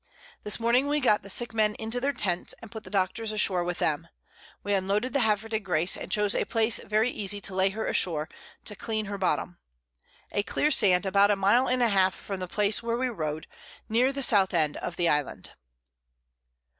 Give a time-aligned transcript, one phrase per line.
[0.43, 3.63] This Morning we got the sick Men into their Tents, and put the Doctors ashore
[3.63, 4.07] with them:
[4.63, 7.85] We unloaded the Havre de Grace, and chose a Place very easy to lay her
[7.85, 8.27] ashore,
[8.65, 9.59] to clean her Bottom.
[10.31, 13.45] A clear Sand about a Mile and half from the Place where we rode,
[13.89, 15.51] near the South End of the Island.